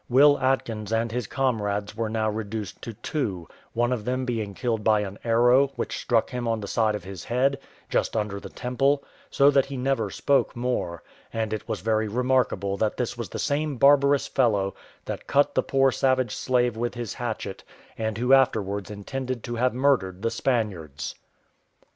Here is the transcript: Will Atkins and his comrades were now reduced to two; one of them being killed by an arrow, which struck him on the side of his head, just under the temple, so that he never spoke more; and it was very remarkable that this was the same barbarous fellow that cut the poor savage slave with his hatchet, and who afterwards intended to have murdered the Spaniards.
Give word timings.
Will 0.09 0.39
Atkins 0.39 0.91
and 0.91 1.11
his 1.11 1.27
comrades 1.27 1.95
were 1.95 2.09
now 2.09 2.27
reduced 2.27 2.81
to 2.81 2.93
two; 2.93 3.47
one 3.73 3.93
of 3.93 4.03
them 4.03 4.25
being 4.25 4.55
killed 4.55 4.83
by 4.83 5.01
an 5.01 5.19
arrow, 5.23 5.67
which 5.75 5.99
struck 5.99 6.31
him 6.31 6.47
on 6.47 6.59
the 6.59 6.67
side 6.67 6.95
of 6.95 7.03
his 7.03 7.25
head, 7.25 7.59
just 7.87 8.17
under 8.17 8.39
the 8.39 8.49
temple, 8.49 9.03
so 9.29 9.51
that 9.51 9.67
he 9.67 9.77
never 9.77 10.09
spoke 10.09 10.55
more; 10.55 11.03
and 11.31 11.53
it 11.53 11.69
was 11.69 11.81
very 11.81 12.07
remarkable 12.07 12.77
that 12.77 12.97
this 12.97 13.15
was 13.15 13.29
the 13.29 13.37
same 13.37 13.77
barbarous 13.77 14.25
fellow 14.27 14.73
that 15.05 15.27
cut 15.27 15.53
the 15.53 15.61
poor 15.61 15.91
savage 15.91 16.35
slave 16.35 16.75
with 16.75 16.95
his 16.95 17.13
hatchet, 17.13 17.63
and 17.95 18.17
who 18.17 18.33
afterwards 18.33 18.89
intended 18.89 19.43
to 19.43 19.53
have 19.57 19.71
murdered 19.75 20.23
the 20.23 20.31
Spaniards. 20.31 21.13